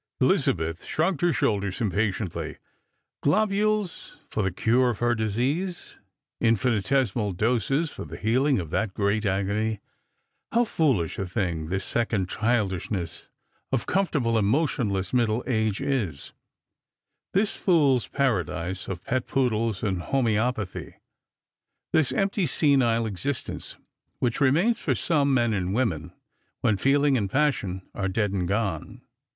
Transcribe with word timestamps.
Elizabeth 0.19 0.83
shrugged 0.83 1.21
her 1.21 1.31
shoulders 1.31 1.79
impatiently; 1.79 2.57
globules 3.21 4.17
for 4.31 4.41
the 4.41 4.51
cure 4.51 4.89
of 4.89 4.97
her 4.97 5.13
disease! 5.13 5.99
Infinitesimal 6.39 7.33
doses 7.33 7.91
for 7.91 8.03
the 8.03 8.17
healing 8.17 8.59
of 8.59 8.71
that 8.71 8.95
great 8.95 9.25
agony! 9.27 9.79
How 10.51 10.63
foolish 10.63 11.19
a 11.19 11.27
thing 11.27 11.67
this 11.69 11.85
second 11.85 12.29
childishness 12.29 13.27
of 13.71 13.85
comfortable 13.85 14.39
emotionless 14.39 15.13
middle 15.13 15.43
age 15.45 15.79
is; 15.81 16.31
this 17.35 17.55
fools' 17.55 18.07
paradise 18.07 18.87
of 18.87 19.03
pet 19.03 19.27
poodles 19.27 19.83
and 19.83 20.01
homoeopathy; 20.01 20.95
this 21.93 22.11
empty 22.11 22.47
senile 22.47 23.05
existence, 23.05 23.75
which 24.17 24.41
remains 24.41 24.79
for 24.79 24.95
some 24.95 25.31
men 25.31 25.53
and 25.53 25.75
women, 25.75 26.11
when 26.61 26.75
feeling 26.75 27.15
and 27.19 27.29
passion 27.29 27.83
are 27.93 28.07
dead 28.07 28.31
and 28.31 28.47
gone 28.47 29.03